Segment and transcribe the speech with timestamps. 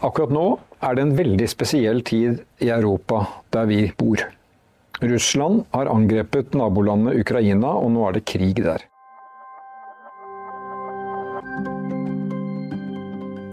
[0.00, 0.46] Akkurat nå
[0.84, 4.20] er det en veldig spesiell tid i Europa der vi bor.
[5.00, 8.84] Russland har angrepet nabolandet Ukraina, og nå er det krig der.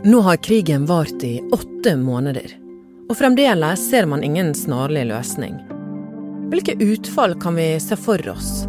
[0.01, 2.55] Nå har krigen vart i åtte måneder,
[3.09, 5.59] og fremdeles ser man ingen snarlig løsning.
[6.51, 8.65] Hvilke utfall kan vi se for oss?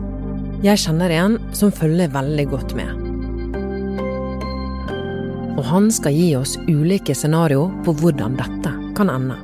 [0.63, 3.02] Jeg kjenner en som følger veldig godt med.
[5.53, 9.39] Og han skal gi oss ulike scenario på hvordan dette kan ende.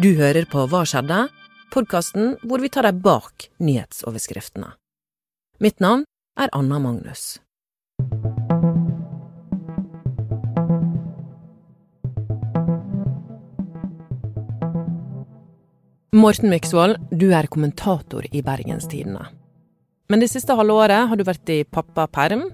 [0.00, 1.26] Du hører på Hva skjedde?
[1.74, 4.74] podkasten hvor vi tar deg bak nyhetsoverskriftene.
[5.62, 6.04] Mitt navn
[6.38, 7.40] er Anna Magnus.
[16.14, 19.26] Morten Myksvold, du er kommentator i Bergenstidene.
[20.08, 22.46] Men det siste halve året har du vært i pappaperm.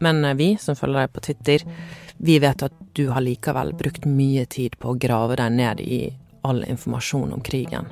[0.00, 1.64] Men vi som følger deg på Twitter,
[2.20, 6.00] vi vet at du har likevel brukt mye tid på å grave deg ned i
[6.44, 7.88] all informasjon om krigen.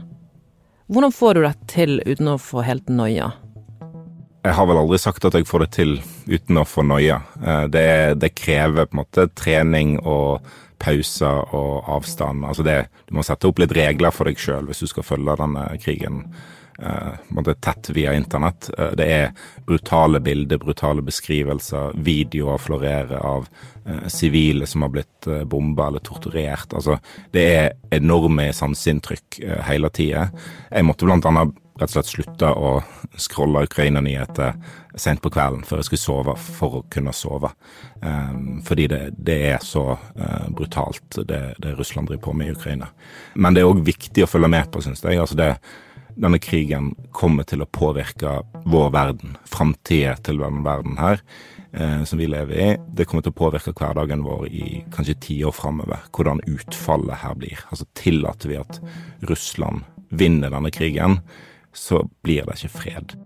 [0.88, 3.32] Hvordan får du det til uten å få helt noia?
[4.46, 5.98] Jeg har vel aldri sagt at jeg får det til
[6.30, 7.18] uten å få noia.
[7.42, 7.88] Eh, det,
[8.22, 10.46] det, krever på en måte trening og
[10.80, 12.46] pauser og avstand.
[12.48, 12.78] Altså det,
[13.08, 16.22] du må sette opp litt regler for deg sjøl hvis du skal følge denne krigen
[16.82, 18.70] eh, tett via internett.
[18.78, 19.30] Eh, det er
[19.66, 23.48] brutale bilder, brutale beskrivelser, videoer florerer av
[23.86, 26.74] eh, sivile som har blitt eh, bomba eller torturert.
[26.74, 26.98] Altså,
[27.32, 30.28] det er enorme sanseinntrykk eh, hele tida.
[30.70, 32.70] Jeg måtte blant annet rett og slett slutte å
[33.22, 34.56] scrolle Ukraina-nyheter
[34.98, 37.52] sent på kvelden før jeg skulle sove, for å kunne sove.
[38.66, 39.84] Fordi det, det, er så
[40.50, 42.88] brutalt, det, det, Russland driver på med i Ukraina.
[43.38, 45.20] Men det er òg viktig å følge med på, syns jeg.
[45.22, 45.52] Altså det,
[46.18, 51.22] denne krigen kommer til å påvirke vår verden, framtida til denne verden her,
[51.72, 52.68] eh, som vi lever i.
[52.94, 56.08] Det kommer til å påvirke hverdagen vår i kanskje ti år framover.
[56.10, 57.62] Hvordan utfallet her blir.
[57.70, 58.80] Altså Tillater vi at
[59.30, 61.20] Russland vinner denne krigen,
[61.72, 63.16] så blir det ikke fred.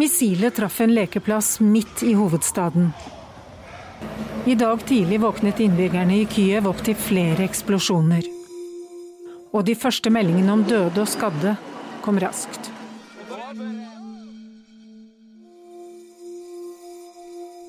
[0.00, 2.94] Missilet traff en lekeplass midt i hovedstaden.
[4.46, 8.24] I dag tidlig våknet innbyggerne i Kyiv opp til flere eksplosjoner.
[9.52, 11.52] Og de første meldingene om døde og skadde
[12.00, 12.70] kom raskt.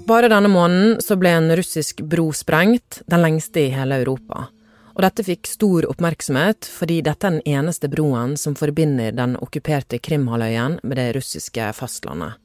[0.08, 4.48] Bare denne måneden så ble en russisk bro sprengt, den lengste i hele Europa.
[4.96, 10.00] Og dette fikk stor oppmerksomhet fordi dette er den eneste broen som forbinder den okkuperte
[10.00, 12.40] Krimhalvøya med det russiske fastlandet.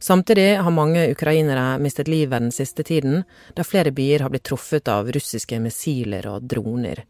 [0.00, 4.88] Samtidig har mange ukrainere mistet livet den siste tiden, da flere byer har blitt truffet
[4.88, 7.04] av russiske missiler og droner.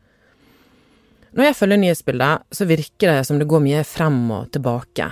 [1.31, 5.07] Når jeg følger nyhetsbildet, så virker det som det går mye frem og tilbake.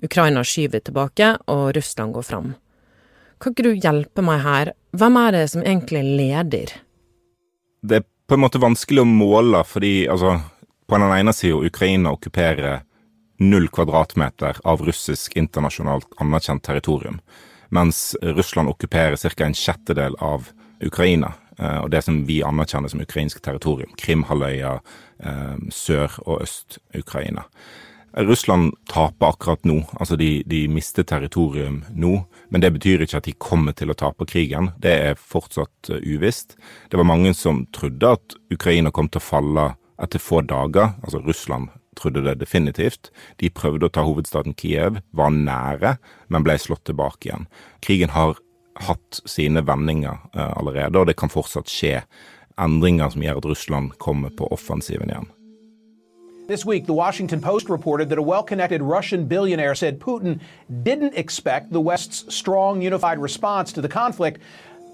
[0.00, 2.54] Ukraina skyver tilbake, og Russland går fram.
[3.38, 6.72] Kan ikke du hjelpe meg her, hvem er det som egentlig leder?
[7.84, 10.38] Det er på en måte vanskelig å måle, fordi altså,
[10.88, 12.87] på den ene sida Ukraina okkuperer
[13.38, 17.20] null kvadratmeter av russisk internasjonalt anerkjent territorium,
[17.68, 19.44] mens Russland okkuperer ca.
[19.44, 20.48] en sjettedel av
[20.80, 23.90] Ukraina eh, og det som vi anerkjenner som ukrainsk territorium.
[23.98, 24.80] Krimhalvøya,
[25.18, 27.44] eh, Sør- og Øst-Ukraina.
[28.18, 32.24] Russland taper akkurat nå, altså de, de, mister territorium nå.
[32.48, 34.72] Men det betyr ikke at de kommer til å tape krigen.
[34.80, 36.56] Det er fortsatt uh, uvisst.
[36.88, 39.66] Det var mange som trodde at Ukraina kom til å falle
[40.00, 40.96] etter få dager.
[41.04, 43.12] Altså Russland trodde det definitivt.
[43.42, 45.96] De prøvde å ta hovedstaden Kiev, var nære,
[46.32, 47.48] men ble slått tilbake igjen.
[47.84, 48.38] Krigen har
[48.88, 52.02] hatt sine vendinger uh, allerede, og det kan fortsatt skje
[52.58, 55.28] endringer som gjør at Russland kommer på offensiven igjen.
[56.48, 60.40] This week, the Washington Post reported that a well connected Russian billionaire said Putin
[60.82, 64.40] didn't expect the West's strong, unified response to the conflict.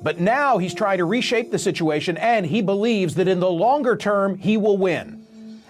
[0.02, 3.96] But now he's trying to reshape the situation, and he believes that in the longer
[3.96, 5.23] term, he will win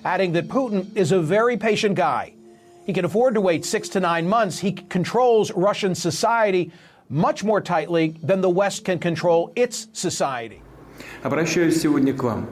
[0.04, 2.34] adding that Putin is a very patient guy.
[2.86, 4.60] He can afford to wait six to nine months.
[4.60, 6.72] He controls Russian society
[7.10, 10.62] much more tightly than the West can control its society.
[11.24, 12.50] Обращаюсь сегодня к вам,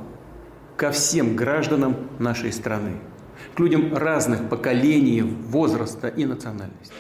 [0.78, 3.00] ко всем гражданам нашей страны,
[3.56, 6.94] к людям разных поколений, возраста и национальности.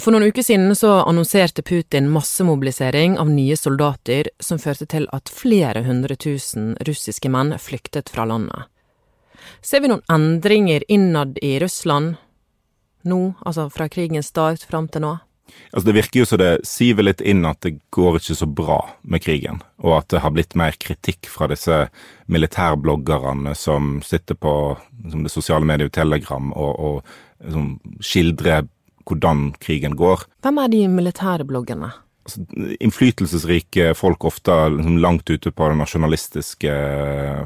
[0.00, 5.32] For noen uker siden så annonserte Putin massemobilisering av nye soldater, som førte til at
[5.32, 8.68] flere hundre tusen russiske menn flyktet fra landet.
[9.64, 12.18] Ser vi noen endringer innad i Russland
[13.08, 15.16] nå, altså fra krigens start fram til nå?
[15.72, 18.78] Altså Det virker jo som det siver litt inn at det går ikke så bra
[19.02, 21.88] med krigen, og at det har blitt mer kritikk fra disse
[22.30, 24.54] militærbloggerne som sitter på
[25.10, 27.16] som det sosiale mediet Telegram og, og
[27.48, 28.68] som skildrer
[29.08, 30.26] hvordan krigen går.
[30.44, 31.90] Hvem er de militære bloggerne?
[32.28, 32.44] Altså,
[32.84, 36.74] innflytelsesrike folk ofte liksom, langt ute på den nasjonalistiske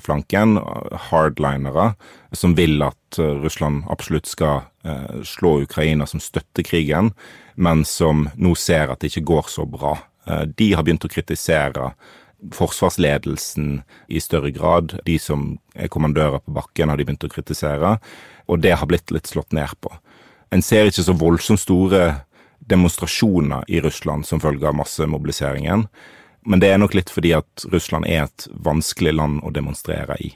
[0.02, 0.58] flanken,
[1.08, 1.92] hardlinere,
[2.34, 7.12] som vil at Russland absolutt skal eh, slå Ukraina, som støtter krigen,
[7.54, 9.94] men som nå ser at det ikke går så bra.
[10.26, 11.92] Eh, de har begynt å kritisere
[12.54, 14.98] forsvarsledelsen i større grad.
[15.06, 17.96] De som er kommandører på bakken, har de begynt å kritisere,
[18.46, 19.92] og det har blitt litt slått ned på.
[20.54, 22.04] En ser ikke så voldsomt store
[22.64, 25.88] demonstrasjoner i Russland som følge av massemobiliseringen,
[26.44, 30.34] men det er nok litt fordi at Russland er et vanskelig land å demonstrere i.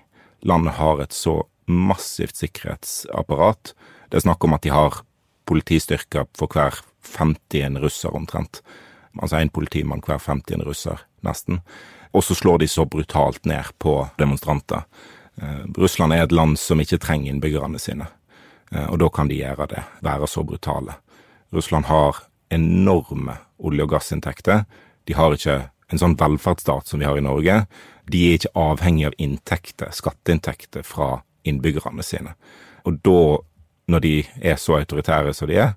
[0.48, 3.74] Landet har et så massivt sikkerhetsapparat.
[4.08, 5.02] Det er snakk om at de har
[5.48, 8.62] politistyrker for hver 50 russer omtrent.
[9.18, 11.60] Altså én politimann hver 50 russer, nesten.
[12.12, 14.84] Og så slår de så brutalt ned på demonstranter.
[15.40, 18.08] Eh, Russland er et land som ikke trenger innbyggerne sine,
[18.72, 20.98] eh, og da kan de gjøre det, være så brutale.
[21.52, 22.16] Russland har
[22.50, 24.64] enorme olje- og gassinntekter.
[25.04, 27.66] De har ikke en sånn velferdsstat som vi har i Norge.
[28.10, 32.34] De er ikke avhengig av inntekter, skatteinntekter fra innbyggerne sine.
[32.84, 33.38] Og da,
[33.88, 35.74] når de er så autoritære som de er,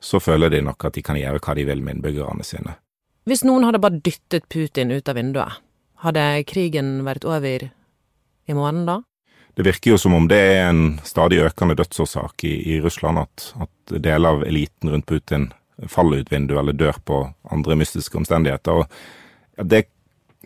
[0.00, 2.76] så føler de nok at de kan gjøre hva de vil med innbyggerne sine.
[3.24, 5.60] Hvis noen hadde bare dyttet Putin ut av vinduet,
[6.04, 8.98] hadde krigen vært over i morgen da?
[9.56, 13.46] Det virker jo som om det er en stadig økende dødsårsak i, i Russland, at,
[13.64, 15.48] at, deler av eliten rundt Putin
[15.88, 17.20] faller ut vinduet eller dør på
[17.54, 18.82] andre mystiske omstendigheter.
[18.82, 19.86] Og det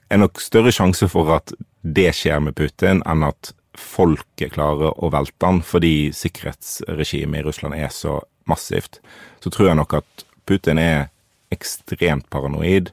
[0.08, 1.52] er nok større sjanse for at
[1.82, 7.78] det skjer med Putin, enn at folket klarer å velte han, fordi sikkerhetsregimet i Russland
[7.78, 9.00] er så massivt.
[9.42, 11.08] Så tror jeg nok at Putin er
[11.54, 12.92] ekstremt paranoid,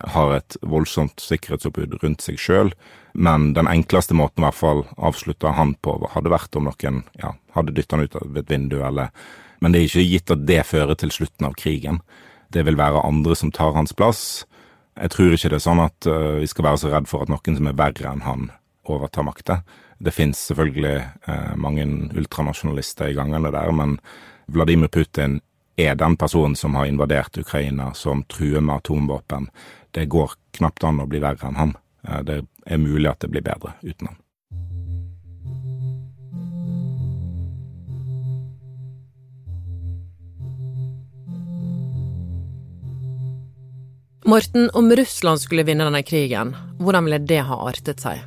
[0.00, 2.72] har et voldsomt sikkerhetsoppbud rundt seg sjøl.
[3.14, 7.34] Men den enkleste måten i hvert fall avslutta han på, hadde vært om noen ja,
[7.54, 9.12] hadde dytta han ut av et vindu, eller
[9.62, 12.02] Men det er ikke gitt at det fører til slutten av krigen.
[12.52, 14.44] Det vil være andre som tar hans plass.
[14.98, 17.30] Jeg tror ikke det er sånn at uh, vi skal være så redd for at
[17.32, 18.50] noen som er verre enn han,
[18.84, 19.62] overtar makta.
[20.04, 20.98] Det finnes selvfølgelig
[21.30, 23.96] uh, mange ultranasjonalister i gangene der, men
[24.52, 25.40] Vladimir Putin
[25.76, 29.48] er den personen som har invadert Ukraina, som truer med atomvåpen.
[29.90, 31.76] Det går knapt an å bli verre enn han.
[32.08, 34.20] Eh, det er mulig at det blir bedre uten han.
[44.24, 48.22] Morten, om Russland skulle vinne denne krigen, hvordan ville det ha artet seg?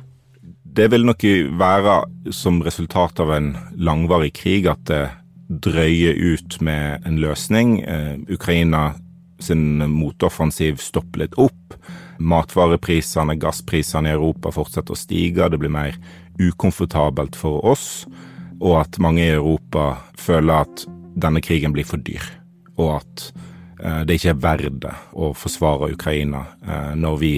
[0.78, 1.24] Det vil nok
[1.58, 1.94] være
[2.30, 5.08] som resultat av en langvarig krig at det
[5.48, 7.80] drøye ut med en løsning.
[7.82, 8.94] Eh, Ukraina
[9.40, 11.76] sin motoffensiv stopper litt opp.
[12.18, 15.48] Matvareprisene, gassprisene i Europa fortsetter å stige.
[15.48, 15.96] Det blir mer
[16.38, 18.06] ukomfortabelt for oss.
[18.60, 20.86] Og at mange i Europa føler at
[21.18, 22.24] denne krigen blir for dyr.
[22.76, 23.28] Og at
[23.80, 27.34] eh, det ikke er verdt det å forsvare Ukraina eh, når vi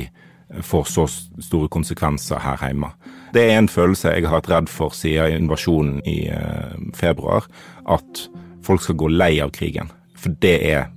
[0.66, 2.90] får så store konsekvenser her hjemme.
[3.34, 7.46] Det er en følelse jeg har vært redd for siden invasjonen i eh, februar,
[7.86, 8.24] at
[8.66, 9.92] folk skal gå lei av krigen.
[10.18, 10.88] For det er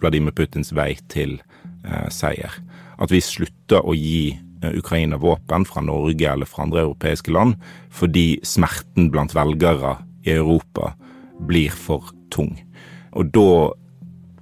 [0.00, 1.36] Vladimir Putins vei til
[1.84, 2.54] eh, seier.
[2.98, 7.58] At vi slutter å gi eh, Ukraina våpen fra Norge eller fra andre europeiske land
[7.94, 10.94] fordi smerten blant velgere i Europa
[11.48, 12.56] blir for tung.
[13.12, 13.50] Og da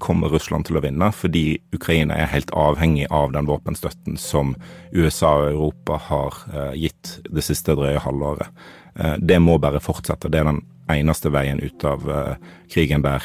[0.02, 4.55] kommer Russland til å vinne, fordi Ukraina er helt avhengig av den våpenstøtten som
[4.93, 8.50] USA og Europa har eh, gitt det siste drøye halvåret.
[8.96, 10.31] Eh, det må bare fortsette.
[10.32, 10.62] Det er den
[10.93, 12.36] eneste veien ut av eh,
[12.72, 13.24] krigen der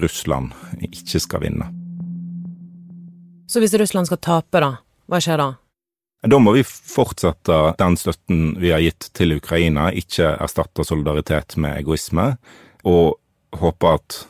[0.00, 1.68] Russland ikke skal vinne.
[3.50, 4.72] Så hvis Russland skal tape, da?
[5.10, 5.50] Hva skjer da?
[6.24, 11.76] Da må vi fortsette den støtten vi har gitt til Ukraina, ikke erstatte solidaritet med
[11.82, 12.30] egoisme,
[12.88, 13.18] og
[13.60, 14.22] håpe at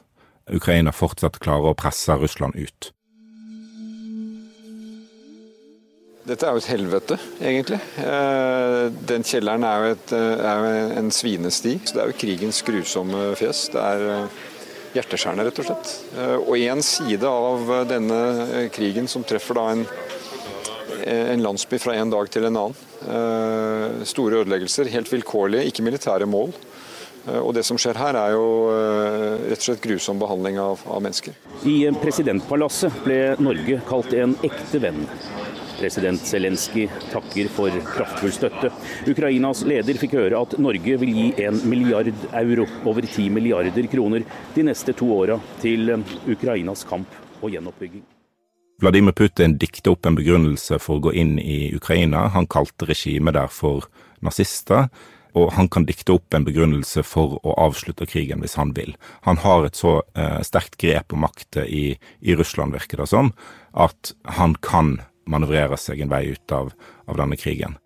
[0.52, 2.90] Ukraina fortsatt klarer å presse Russland ut.
[6.24, 7.78] Dette er jo et helvete, egentlig.
[8.00, 11.74] Eh, den kjelleren er jo, et, eh, er jo en svinesti.
[11.84, 13.68] Så det er jo krigens grusomme fjes.
[13.74, 14.38] Det er eh,
[14.96, 15.92] hjerteskjærende, rett og slett.
[16.46, 19.84] Og én side av denne krigen som treffer da en,
[21.04, 24.06] en landsby fra en dag til en annen.
[24.06, 26.54] Store ødeleggelser, helt vilkårlige, ikke militære mål.
[27.26, 30.82] Eh, og Det som skjer her, er jo eh, rett og slett grusom behandling av,
[30.86, 31.36] av mennesker.
[31.68, 35.04] I presidentpalasset ble Norge kalt en ekte venn.
[35.74, 38.70] President Zelenskyj takker for kraftfull støtte.
[39.10, 44.22] Ukrainas leder fikk høre at Norge vil gi en milliard euro, over ti milliarder kroner,
[44.54, 45.96] de neste to åra til
[46.30, 47.10] Ukrainas kamp
[47.42, 48.04] og gjenoppbygging.
[48.82, 52.28] Vladimir Putin dikta opp en begrunnelse for å gå inn i Ukraina.
[52.34, 53.86] Han kalte regimet der for
[54.24, 54.88] nazister.
[55.34, 58.94] Og han kan dikte opp en begrunnelse for å avslutte krigen hvis han vil.
[59.26, 63.32] Han har et så eh, sterkt grep om makta i, i, Russland, virker det som,
[63.72, 65.00] at han kan
[65.30, 66.70] manøvrere seg en vei ut av,
[67.10, 67.78] av denne krigen.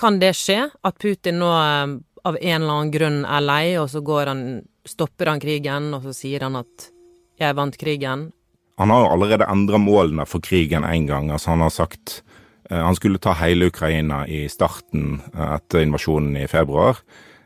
[0.00, 3.90] Kan det skje, at Putin nå eh, av en eller annen grunn er lei, og
[3.92, 6.90] så han, stopper han krigen, og så sier han at
[7.38, 8.30] 'jeg vant krigen'?
[8.78, 11.30] Han har jo allerede endra målene for krigen én gang.
[11.30, 12.33] Altså, han har sagt Eh,
[12.70, 16.96] han skulle ta hele Ukraina i starten eh, etter invasjonen i februar.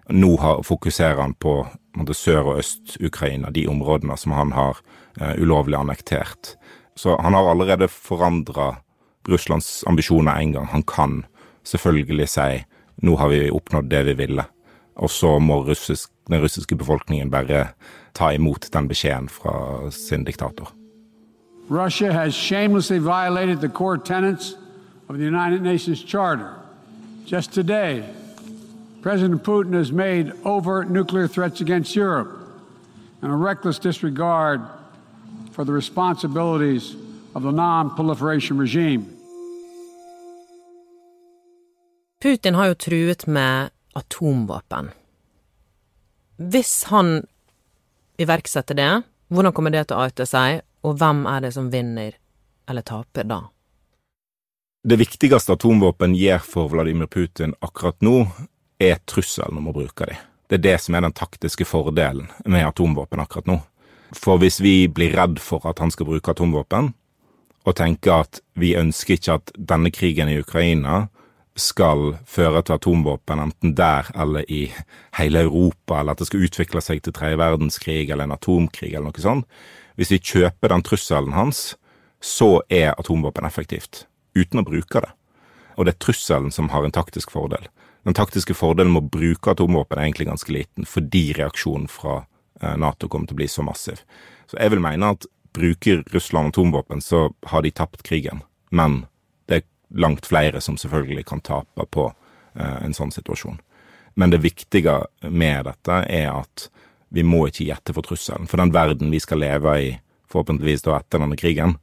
[0.09, 1.67] Nå fokuserer han på
[2.15, 4.79] Sør- og Øst-Ukraina, de områdene som han har
[5.21, 6.55] uh, ulovlig annektert.
[6.97, 8.77] Så han har allerede forandra
[9.29, 10.67] Russlands ambisjoner en gang.
[10.67, 11.27] Han kan
[11.65, 12.65] selvfølgelig si
[13.03, 14.45] nå har vi oppnådd det vi ville.
[14.97, 17.69] Og så må russisk, den russiske befolkningen bare
[18.15, 20.73] ta imot den beskjeden fra sin diktator.
[21.71, 24.57] Russia has shamelessly violated the core tenets
[25.09, 26.55] of the United Nations Charter.
[27.25, 28.05] Just today,
[29.03, 32.29] President Putin has made overt nuclear threats against Europe
[33.23, 34.61] and a reckless disregard
[35.53, 36.95] for the responsibilities
[37.35, 39.07] of the non proliferation regime.
[42.21, 44.91] Putin har jo truet med atomvåpen.
[46.37, 47.27] Hvis han
[48.19, 52.19] iverksetter det, hvordan kommer det til å arte seg, og hvem er det som vinner
[52.69, 53.39] eller taper da?
[54.87, 58.29] Det viktigste atomvåpen gjør for Vladimir Putin akkurat nå,
[58.79, 60.19] er trusselen om å bruke dem.
[60.47, 63.57] Det er det som er den taktiske fordelen med atomvåpen akkurat nå.
[64.15, 66.93] For hvis vi blir redd for at han skal bruke atomvåpen,
[67.67, 71.09] og tenker at vi ønsker ikke at denne krigen i Ukraina
[71.59, 74.69] skal føre til atomvåpen, enten der eller i
[75.19, 79.11] hele Europa, eller at det skal utvikle seg til tredje verdenskrig eller en atomkrig eller
[79.11, 79.51] noe sånt.
[79.99, 81.73] Hvis vi kjøper den trusselen hans,
[82.23, 84.07] så er atomvåpen effektivt
[84.37, 85.13] uten å bruke det.
[85.79, 87.69] Og det er trusselen som har en taktisk fordel.
[88.07, 92.23] Den taktiske fordelen med å bruke atomvåpen er egentlig ganske liten, fordi reaksjonen fra
[92.63, 94.03] eh, Nato kommer til å bli så massiv.
[94.51, 95.27] Så jeg vil mene at
[95.59, 98.43] bruker Russland atomvåpen, så har de tapt krigen.
[98.71, 99.05] Men
[99.47, 99.67] det er
[100.01, 103.61] langt flere som selvfølgelig kan tape på eh, en sånn situasjon.
[104.19, 106.69] Men det viktige med dette er at
[107.15, 108.49] vi må ikke gjette for trusselen.
[108.51, 109.93] For den verden vi skal leve i,
[110.29, 111.77] forhåpentligvis da etter denne krigen,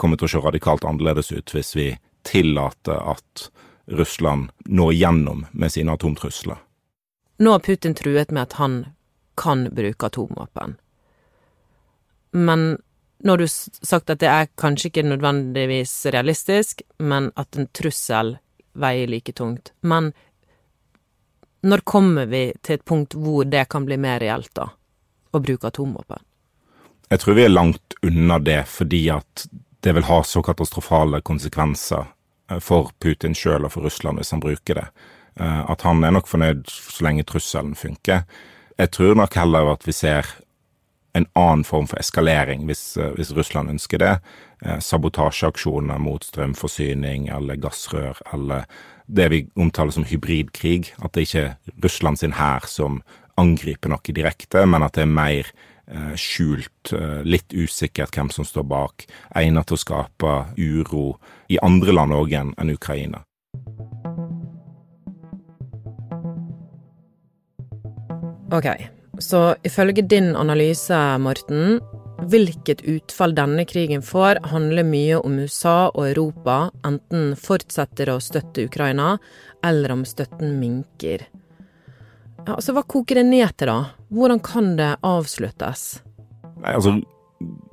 [0.00, 1.90] kommer til å se radikalt annerledes ut hvis vi
[2.26, 3.50] tillater at
[3.90, 6.58] Russland når gjennom med sine atomtrusler.
[7.40, 8.84] Nå har Putin truet med at han
[9.40, 10.76] kan bruke atomvåpen.
[12.30, 12.78] Men
[13.24, 18.36] nå har du sagt at det er kanskje ikke nødvendigvis realistisk, men at en trussel
[18.72, 19.72] veier like tungt.
[19.80, 20.12] Men
[21.60, 24.70] når kommer vi til et punkt hvor det kan bli mer reelt, da?
[25.32, 26.22] Å bruke atomvåpen?
[27.10, 29.44] Jeg tror vi er langt unna det, fordi at
[29.80, 32.04] det vil ha så katastrofale konsekvenser
[32.50, 34.86] eh, for Putin sjøl og for Russland hvis han bruker det,
[35.40, 38.26] eh, at han er nok fornøyd så lenge trusselen funker.
[38.80, 40.28] Jeg tror nok heller at vi ser
[41.16, 44.14] en annen form for eskalering, hvis, eh, hvis Russland ønsker det.
[44.60, 48.66] Sabotasjeaksjoner mot strømforsyning eller gassrør, eller
[49.08, 50.92] det vi omtaler som hybridkrig.
[51.00, 53.00] At det ikke er Russland sin hær som
[53.40, 55.69] angriper noe direkte, men at det er mer Eh,
[56.16, 59.06] skjult, eh, litt usikkert hvem som står bak,
[59.36, 61.18] egnet til å skape uro
[61.50, 63.24] i andre land òg enn Ukraina.
[68.50, 68.66] Ok,
[69.18, 71.78] så ifølge din analyse, Morten,
[72.30, 76.56] hvilket utfall denne krigen får, handler mye om USA og Europa
[76.86, 79.14] enten fortsetter å støtte Ukraina,
[79.64, 81.28] eller om støtten minker.
[82.46, 83.92] Ja, altså, Hva koker det ned til, da?
[84.10, 86.00] Hvordan kan det avsluttes?
[86.60, 86.96] Nei, altså,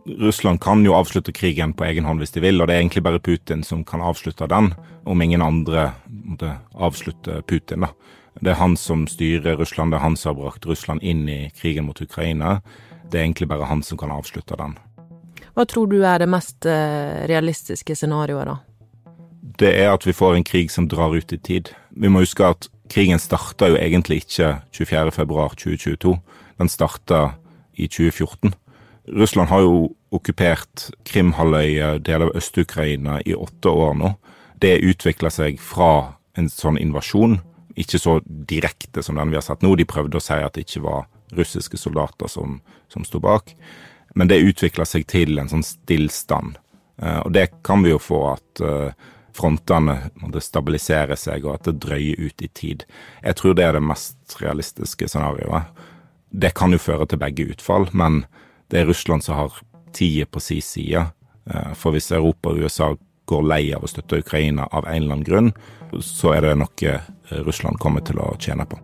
[0.07, 3.03] Russland kan jo avslutte krigen på egen hånd hvis de vil, og det er egentlig
[3.03, 4.71] bare Putin som kan avslutte den,
[5.07, 7.83] om ingen andre måtte avslutte Putin.
[7.87, 7.91] da.
[8.41, 11.49] Det er han som styrer Russland, det er han som har brakt Russland inn i
[11.57, 12.61] krigen mot Ukraina.
[13.09, 14.77] Det er egentlig bare han som kan avslutte den.
[15.57, 18.57] Hva tror du er det mest eh, realistiske scenarioet, da?
[19.57, 21.71] Det er at vi får en krig som drar ut i tid.
[21.89, 26.15] Vi må huske at krigen starta jo egentlig ikke 24.2.2022.
[26.57, 27.21] Den starta
[27.77, 28.53] i 2014.
[29.07, 29.75] Russland har jo
[30.11, 34.13] okkupert Krimhalvøya, deler av Øst-Ukraina, i åtte år nå.
[34.61, 37.37] Det utvikla seg fra en sånn invasjon,
[37.77, 39.75] ikke så direkte som den vi har sett nå.
[39.77, 41.05] De prøvde å si at det ikke var
[41.37, 42.59] russiske soldater som,
[42.91, 43.53] som sto bak.
[44.17, 46.57] Men det utvikla seg til en sånn stillstand.
[46.97, 48.89] Uh, og det kan vi jo få at uh,
[49.37, 52.85] frontene måtte stabilisere seg, og at det drøyer ut i tid.
[53.23, 55.69] Jeg tror det er det mest realistiske scenarioet.
[56.29, 58.25] Det kan jo føre til begge utfall, men
[58.71, 59.61] det er Russland som har
[59.95, 61.07] tida på sin side.
[61.47, 62.91] Eh, for hvis Europa og USA
[63.27, 65.53] går lei av å støtte Ukraina av en eller annen grunn,
[66.03, 66.99] så er det noe
[67.47, 68.79] Russland kommer til å tjene på.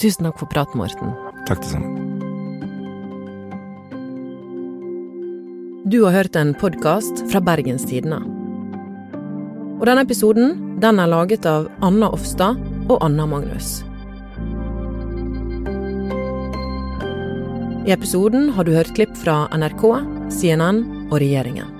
[0.00, 1.12] Tusen takk for praten, Morten.
[1.48, 2.16] Takk det samme.
[5.86, 8.35] Du har hørt en podkast fra Bergens Tidende.
[9.76, 12.56] Og denne episoden den er laget av Anna Offstad
[12.88, 13.82] og Anna Magnus.
[17.86, 19.84] I episoden har du hørt klipp fra NRK,
[20.32, 21.75] CNN og regjeringen.